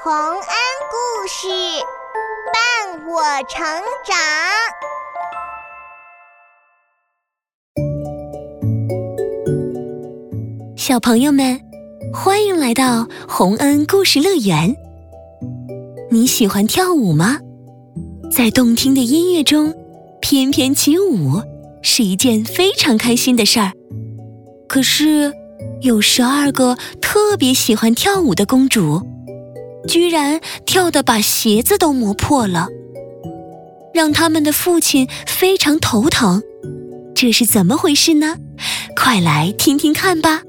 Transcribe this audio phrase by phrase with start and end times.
[0.00, 0.32] 洪恩
[0.92, 1.48] 故事
[2.52, 3.66] 伴我成
[4.06, 4.16] 长，
[10.76, 11.60] 小朋友们，
[12.14, 14.72] 欢迎来到洪恩故事乐园。
[16.12, 17.38] 你喜欢跳舞吗？
[18.30, 19.74] 在动听的音乐中
[20.20, 21.42] 翩翩起舞
[21.82, 23.72] 是一件非常开心的事儿。
[24.68, 25.32] 可是，
[25.80, 29.02] 有十二个特别喜欢跳舞的公主，
[29.88, 32.68] 居然跳得把鞋子都磨破了，
[33.94, 36.42] 让他们的父亲非常头疼。
[37.14, 38.36] 这是怎么回事呢？
[38.94, 40.42] 快来听听看吧！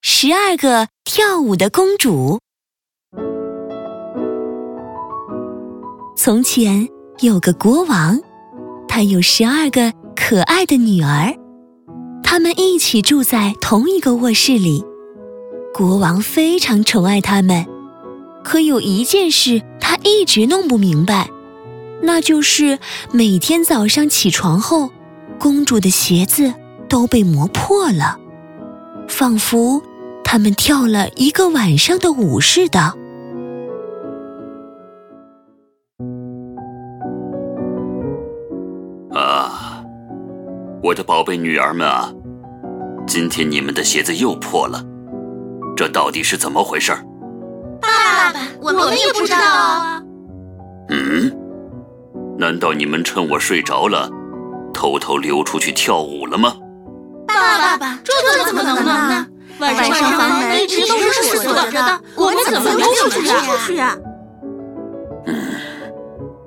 [0.00, 2.40] 十二个跳舞的公主。
[6.16, 6.88] 从前
[7.20, 8.18] 有个国王，
[8.88, 11.32] 他有十二个可爱的女儿，
[12.22, 14.82] 他们一起住在同一个卧室里。
[15.74, 17.66] 国王非常宠爱他们，
[18.44, 21.28] 可有一件事他一直弄不明白，
[22.00, 22.78] 那就是
[23.10, 24.92] 每天早上起床后，
[25.36, 26.54] 公主的鞋子
[26.88, 28.16] 都被磨破了，
[29.08, 29.82] 仿佛
[30.22, 32.94] 他们跳了一个晚上的舞似的。
[39.12, 39.82] 啊
[40.84, 42.12] 我的宝贝女儿们啊，
[43.08, 44.84] 今天你们的鞋子又破了，
[45.76, 46.92] 这到底是怎么回事？
[47.80, 50.02] 爸爸，我们也不知道啊。
[50.88, 51.32] 嗯，
[52.38, 54.08] 难道你们趁我睡着了，
[54.72, 56.54] 偷偷溜出去跳舞了吗？
[57.26, 58.12] 爸爸，这
[58.44, 59.26] 怎么能呢？
[59.60, 63.20] 晚上房门一直都是锁着的，我们怎么溜出
[63.66, 63.96] 去啊？
[65.26, 65.34] 嗯，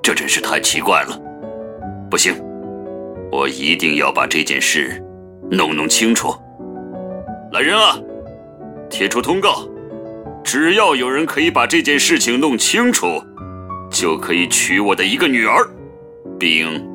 [0.02, 1.18] 这真是太奇怪了，
[2.10, 2.34] 不行。
[3.32, 5.02] 我一定要把这件事
[5.50, 6.34] 弄弄清楚。
[7.52, 7.98] 来人啊，
[8.90, 9.68] 贴出通告，
[10.44, 13.06] 只要有人可以把这件事情弄清楚，
[13.90, 15.68] 就可以娶我的一个女儿，
[16.38, 16.86] 并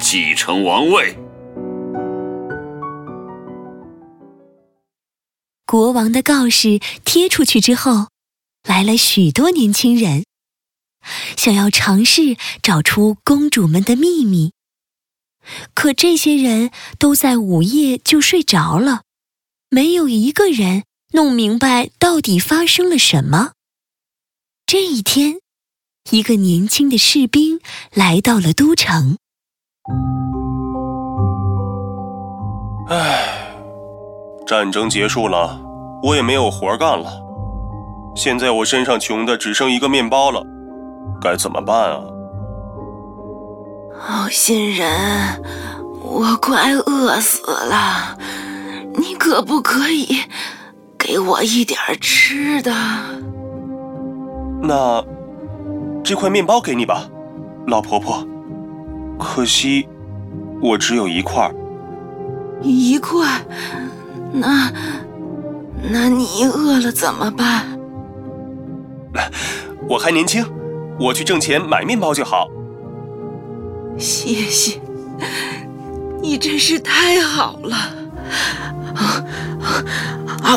[0.00, 1.16] 继承王位。
[5.66, 8.08] 国王的告示贴出去之后，
[8.68, 10.24] 来了许多年轻人，
[11.36, 14.52] 想要尝试找出公主们的秘密。
[15.74, 19.02] 可这些人都在午夜就睡着了，
[19.68, 23.52] 没有一个人弄明白到底发生了什么。
[24.66, 25.40] 这一天，
[26.10, 27.60] 一个年轻的士兵
[27.92, 29.16] 来到了都城。
[32.88, 33.54] 唉，
[34.46, 35.60] 战争结束了，
[36.04, 37.20] 我也没有活干了。
[38.14, 40.44] 现在我身上穷的只剩一个面包了，
[41.20, 42.00] 该怎么办啊？
[43.98, 45.42] 好心人，
[46.02, 48.16] 我快饿死了，
[48.96, 50.06] 你可不可以
[51.10, 52.72] 给我一点吃的？
[54.62, 55.04] 那
[56.04, 57.08] 这块面包给你吧，
[57.66, 58.24] 老婆婆。
[59.18, 59.88] 可惜
[60.62, 61.52] 我只有一块。
[62.62, 63.26] 一块？
[64.32, 64.72] 那
[65.90, 67.66] 那你饿了怎么办？
[69.88, 70.46] 我还年轻，
[71.00, 72.46] 我去挣钱买面包就好。
[73.98, 74.80] 谢谢，
[76.22, 77.76] 你真是太好了！
[78.94, 79.24] 啊
[80.44, 80.56] 啊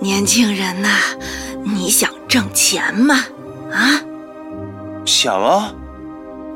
[0.00, 0.88] 年轻人呐，
[1.64, 3.24] 你想挣钱吗？
[3.72, 4.00] 啊？
[5.04, 5.72] 想啊！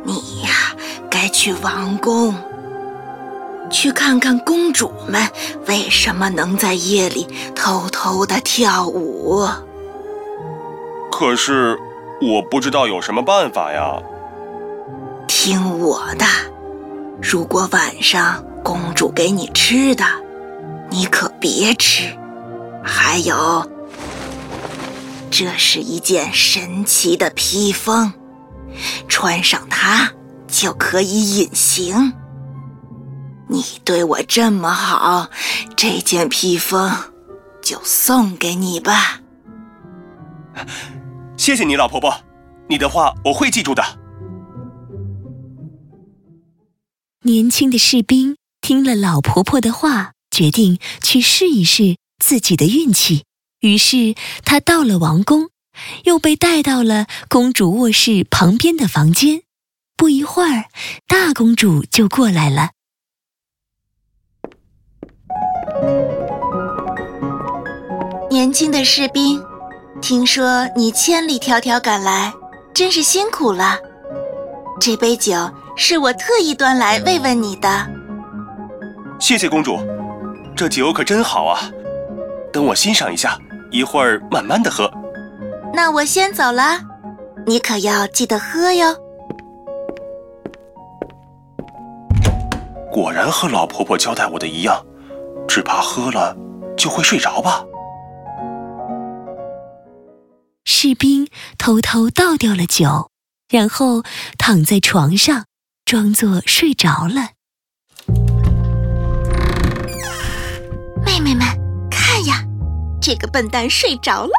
[0.05, 0.51] 你呀，
[1.11, 2.35] 该去王宫。
[3.71, 5.29] 去看看公主们
[5.67, 9.47] 为什么能在夜里偷偷的跳舞。
[11.11, 11.79] 可是
[12.23, 14.01] 我不知道有什么办法呀。
[15.29, 16.25] 听我的，
[17.23, 20.05] 如果晚上公主给你吃的，
[20.91, 22.19] 你可别吃。
[22.83, 23.71] 还有，
[25.31, 28.13] 这是一件神奇的披风，
[29.07, 30.11] 穿上它
[30.49, 32.15] 就可以隐形。
[33.47, 35.29] 你对我这么好，
[35.77, 36.91] 这件披风
[37.63, 39.21] 就送给你吧。
[41.37, 42.13] 谢谢你，老婆婆，
[42.69, 43.85] 你的话我会记住的。
[47.29, 53.25] 年轻的士兵听了老婆婆的话，决定去试一试自己的运气。
[53.61, 54.15] 于是
[54.47, 55.51] 他到了王宫，
[56.05, 59.43] 又被带到了公主卧室旁边的房间。
[59.95, 60.71] 不一会儿，
[61.07, 62.71] 大公主就过来了。
[68.31, 69.43] 年轻的士兵，
[70.01, 72.33] 听说你千里迢迢赶来，
[72.73, 73.77] 真是辛苦了。
[74.81, 75.35] 这杯酒
[75.77, 77.69] 是我特意端来慰问你的。
[79.19, 79.79] 谢谢公主，
[80.57, 81.59] 这酒可真好啊！
[82.53, 83.37] 等我欣赏一下，
[83.71, 84.91] 一会儿慢慢的喝。
[85.75, 86.81] 那我先走了，
[87.47, 88.95] 你可要记得喝哟。
[92.91, 94.85] 果然和老婆婆交代我的一样，
[95.47, 96.37] 只怕喝了
[96.77, 97.65] 就会睡着吧。
[100.65, 101.29] 士兵
[101.59, 103.11] 偷偷倒掉了酒，
[103.49, 104.03] 然后
[104.37, 105.47] 躺在床上，
[105.87, 107.31] 装作睡着了。
[111.05, 111.47] 妹妹们，
[111.91, 112.45] 看呀，
[113.01, 114.33] 这个笨蛋睡着了。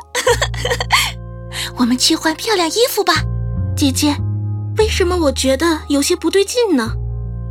[1.78, 3.14] 我们去换漂亮衣服吧。
[3.76, 4.16] 姐姐，
[4.78, 6.92] 为什么我觉得有些不对劲呢？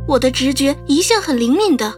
[0.07, 1.93] 我的直觉一向很灵敏的，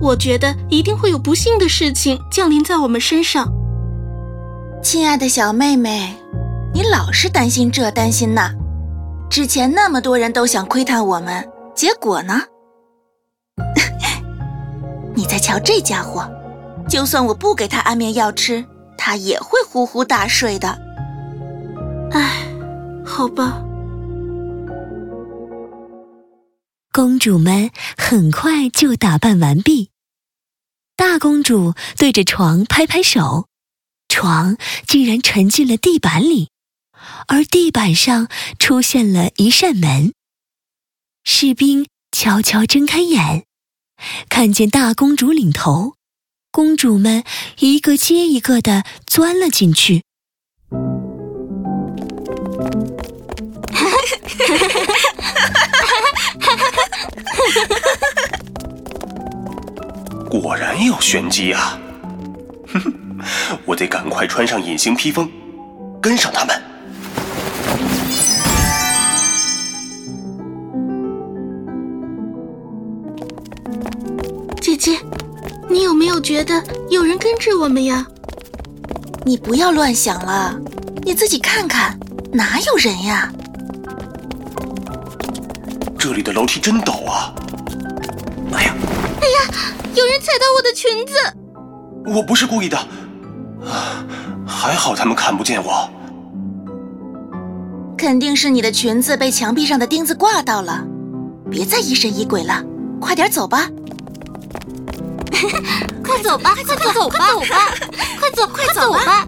[0.00, 3.52] 我觉得一定会有不幸的事情降临在我们身上。
[4.82, 6.14] 亲爱的小妹妹，
[6.72, 8.54] 你老是担心这担心那。
[9.30, 12.42] 之前那么多人都想窥探我们，结果呢？
[15.14, 16.28] 你再瞧这家伙，
[16.88, 18.64] 就算我不给他安眠药吃，
[18.98, 20.76] 他也会呼呼大睡的。
[22.10, 22.48] 唉，
[23.06, 23.62] 好吧。
[26.92, 29.90] 公主们很快就打扮完毕。
[30.96, 33.46] 大公主对着床拍拍手，
[34.08, 34.56] 床
[34.88, 36.49] 竟然沉进了地板里，
[37.28, 40.12] 而地板上出现了一扇门。
[41.24, 43.44] 士兵悄悄睁开眼，
[44.28, 45.94] 看见大公主领头，
[46.50, 47.22] 公主们
[47.58, 50.02] 一个接一个的钻了进去。
[53.72, 53.90] 哈哈
[56.70, 56.82] 哈
[60.28, 61.78] 果然有玄机啊！
[62.68, 65.30] 哼哼，我得赶快穿上隐形披风，
[66.00, 66.69] 跟上他们。
[74.60, 74.98] 姐姐，
[75.68, 78.06] 你有没有觉得有人跟着我们呀？
[79.24, 80.58] 你不要乱想了，
[81.02, 81.98] 你自己看看，
[82.32, 83.30] 哪有人呀？
[85.98, 87.34] 这里的楼梯真陡啊！
[88.52, 88.74] 哎呀，
[89.20, 91.12] 哎呀，有人踩到我的裙子！
[92.06, 92.78] 我不是故意的，
[93.66, 94.04] 啊，
[94.46, 95.88] 还好他们看不见我。
[97.98, 100.82] 肯定是你的裙子被墙壁上的钉子挂到了，
[101.50, 102.64] 别再疑神疑鬼了，
[103.00, 103.68] 快点走吧！
[106.04, 107.74] 快走吧，快走吧，快走吧，
[108.20, 109.26] 快走，快走吧！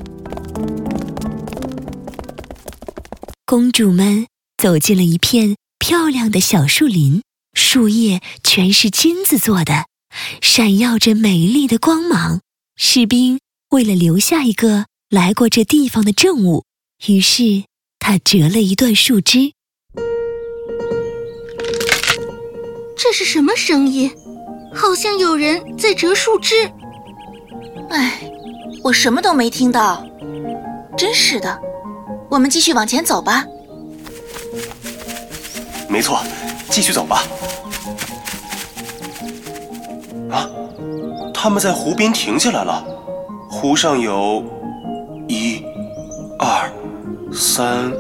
[3.47, 4.27] 公主们
[4.57, 5.57] 走进了一片。
[5.79, 7.23] 漂亮的小树林，
[7.55, 9.87] 树叶全是金子做的，
[10.41, 12.41] 闪耀着美丽的光芒。
[12.77, 13.41] 士兵
[13.71, 16.65] 为了留下一个来过这地方的证物，
[17.09, 17.65] 于是
[17.99, 19.55] 他折了一段树枝。
[23.13, 24.11] 这是什么声音？
[24.75, 26.55] 好像有人在折树枝。
[27.91, 28.19] 哎，
[28.83, 30.03] 我什么都没听到。
[30.97, 31.61] 真是的，
[32.31, 33.45] 我们继续往前走吧。
[35.91, 36.21] 没错，
[36.71, 37.23] 继续走吧。
[40.31, 40.49] 啊，
[41.35, 42.83] 他们在湖边停下来了。
[43.51, 44.43] 湖上有，
[45.29, 45.63] 一、
[46.39, 46.73] 二、
[47.31, 47.93] 三，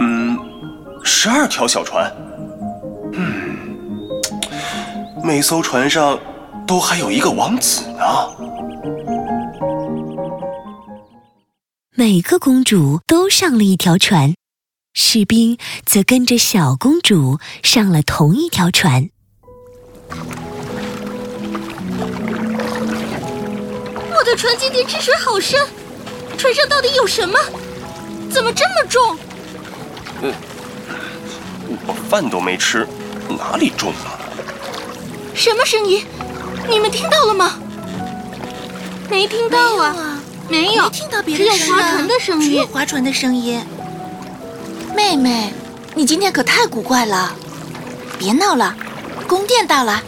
[0.00, 0.38] 嗯，
[1.04, 2.10] 十二条小船。
[5.28, 6.18] 嗯，每艘船上
[6.66, 8.02] 都还有一个王子呢。
[11.94, 14.32] 每个公主都上了一条船。
[14.94, 19.10] 士兵则跟着小公主上了同一条船。
[24.10, 25.60] 我的船今天吃水好深，
[26.38, 27.38] 船上到底有什么？
[28.30, 29.18] 怎么这么重？
[30.22, 30.32] 嗯，
[31.86, 32.88] 我饭都没吃，
[33.28, 34.17] 哪里重啊？
[35.38, 36.04] 什么声音？
[36.68, 37.60] 你们听到了吗？
[39.08, 43.64] 没听到啊，没有，没听到别的声音，只有划船的声音，只有划船的声音。
[44.96, 45.54] 妹妹，
[45.94, 47.32] 你今天可太古怪了！
[48.18, 48.76] 别闹了，
[49.28, 50.02] 宫殿到了。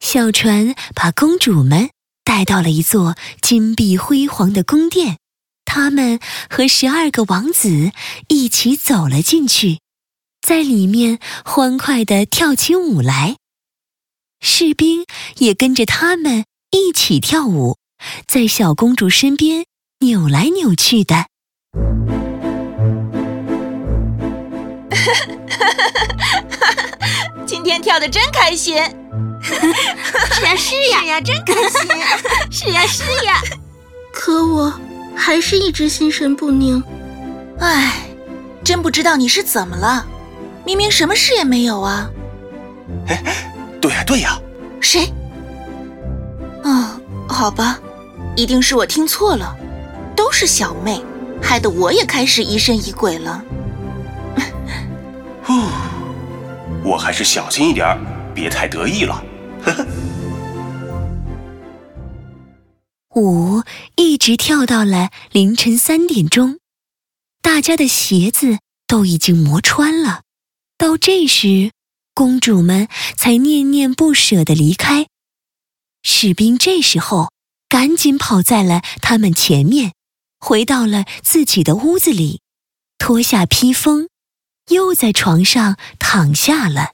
[0.00, 1.88] 小船把公主们
[2.24, 5.16] 带到了一座金碧辉煌的宫殿，
[5.68, 7.92] 他们和十二个王子
[8.28, 9.80] 一起走了进去，
[10.40, 13.36] 在里面欢快地跳起舞来。
[14.40, 15.04] 士兵
[15.36, 17.76] 也跟着他们一起跳舞。
[18.26, 19.66] 在小公主身边
[20.00, 21.26] 扭来扭去的，
[27.44, 28.76] 今天跳的真开心。
[29.42, 29.52] 是
[30.44, 31.80] 呀是呀 是呀，真开心。
[32.50, 33.42] 是呀是呀。
[34.12, 34.72] 可我
[35.18, 36.82] 还是一直心神不宁。
[37.58, 38.08] 唉，
[38.62, 40.06] 真不知道你是怎么了，
[40.64, 42.08] 明明什么事也没有啊。
[43.08, 43.22] 哎，
[43.80, 44.40] 对呀对呀，
[44.80, 45.12] 谁？
[46.62, 47.78] 哦，好吧，
[48.36, 49.54] 一定是我听错了，
[50.14, 51.02] 都是小妹，
[51.42, 53.42] 害得我也开始疑神疑鬼了。
[55.42, 55.54] 呼，
[56.84, 57.98] 我还是小心一点儿，
[58.32, 59.22] 别太得意了。
[59.64, 59.86] 呵呵。
[63.14, 63.47] 舞一
[64.28, 66.58] 直跳到了凌晨三点钟，
[67.40, 70.20] 大家的鞋子都已经磨穿了。
[70.76, 71.72] 到这时，
[72.12, 75.06] 公主们才念念不舍地离开。
[76.02, 77.32] 士兵这时候
[77.70, 79.94] 赶紧跑在了他们前面，
[80.38, 82.42] 回到了自己的屋子里，
[82.98, 84.10] 脱下披风，
[84.70, 86.90] 又在床上躺下了。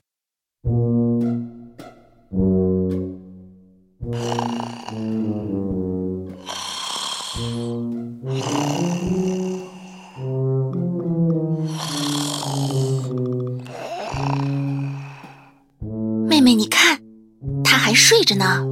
[18.07, 18.63] 睡着呢。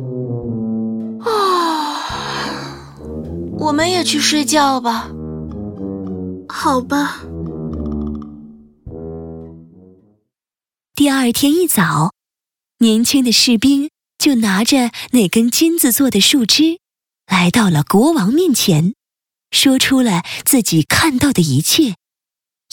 [1.25, 2.93] 啊，
[3.57, 5.09] 我们也去睡觉吧。
[6.47, 7.19] 好吧。
[10.93, 12.13] 第二天一早，
[12.77, 16.77] 年轻的士兵就拿着那根金子做的树枝，
[17.25, 18.93] 来到了国王面前，
[19.49, 21.95] 说出了自己看到的一切。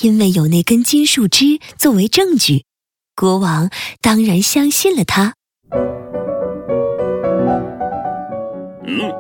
[0.03, 2.67] 因为有那根金树枝作为证据。
[3.17, 3.71] 国王
[4.03, 5.33] 当然相信了他。
[8.87, 9.11] 嗯，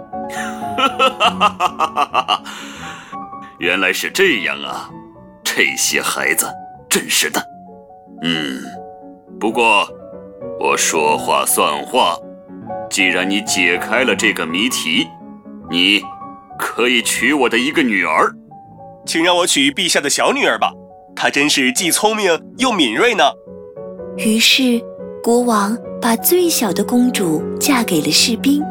[0.76, 2.43] 哈哈哈哈哈哈！
[3.59, 4.90] 原来是这样啊，
[5.45, 6.47] 这些孩子
[6.88, 7.40] 真是的。
[8.23, 8.62] 嗯，
[9.38, 9.87] 不过
[10.59, 12.17] 我说话算话，
[12.90, 15.07] 既然你解开了这个谜题，
[15.71, 16.02] 你
[16.59, 18.31] 可以娶我的一个女儿。
[19.07, 20.73] 请让我娶陛下的小女儿吧，
[21.14, 23.25] 她真是既聪明又敏锐呢。
[24.17, 24.81] 于是，
[25.23, 28.62] 国王把最小的公主嫁给了士兵，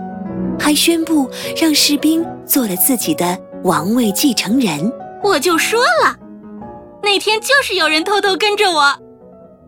[0.59, 4.91] 还宣布让士兵做了自己的王位继承人。
[5.23, 6.15] 我就说了，
[7.01, 8.95] 那天就是有人偷偷跟着我。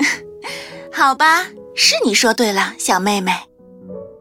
[0.91, 1.45] 好吧，
[1.75, 3.31] 是你说对了，小妹妹。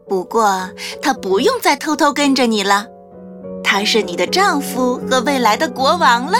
[0.07, 0.69] 不过
[1.01, 2.85] 他不用再偷偷跟着你了，
[3.63, 6.37] 他是你的丈夫和未来的国王了。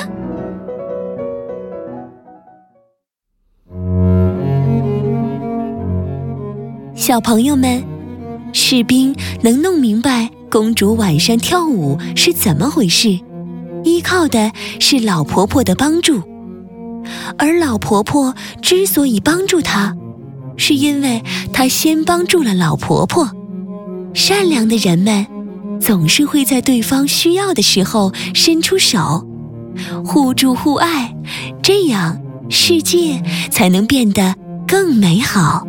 [6.93, 7.83] 小朋友们，
[8.53, 13.19] 士兵能弄明白公主晚上跳舞是怎么回事，
[13.83, 16.21] 依靠的是老婆婆的帮助。
[17.37, 19.95] 而老婆婆之所以帮助她，
[20.57, 23.31] 是因为她先帮助了老婆婆。
[24.13, 25.25] 善良的人们
[25.79, 29.25] 总是会在对方需要的时候伸出手，
[30.05, 31.15] 互助互爱，
[31.63, 34.35] 这样世界才能变得
[34.67, 35.65] 更美好。